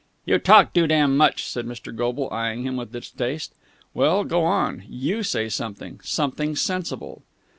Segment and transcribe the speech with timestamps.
[0.25, 1.95] "You talk too damn much!" said Mr.
[1.95, 3.53] Goble, eyeing him with distaste.
[3.93, 5.99] "Well, go on, you say something.
[6.03, 7.21] Something sensible."